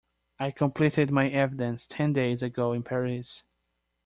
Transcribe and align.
I 0.39 0.49
completed 0.49 1.11
my 1.11 1.29
evidence 1.29 1.85
ten 1.85 2.11
days 2.11 2.41
ago 2.41 2.73
in 2.73 2.81
Paris. 2.81 3.43